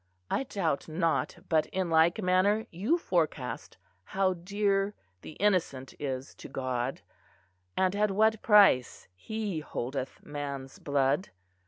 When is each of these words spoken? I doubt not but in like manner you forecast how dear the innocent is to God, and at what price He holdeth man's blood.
I 0.31 0.45
doubt 0.45 0.87
not 0.87 1.37
but 1.47 1.67
in 1.67 1.91
like 1.91 2.19
manner 2.23 2.65
you 2.71 2.97
forecast 2.97 3.77
how 4.03 4.33
dear 4.33 4.95
the 5.21 5.33
innocent 5.33 5.93
is 5.99 6.33
to 6.39 6.49
God, 6.49 7.01
and 7.77 7.95
at 7.95 8.09
what 8.09 8.41
price 8.41 9.07
He 9.15 9.59
holdeth 9.59 10.25
man's 10.25 10.79
blood. 10.79 11.29